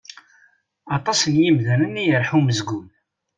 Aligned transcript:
Aṭas 0.95 1.19
n 1.31 1.33
yimdanen 1.43 2.01
i 2.01 2.03
yerḥa 2.07 2.35
umezgun. 2.39 2.87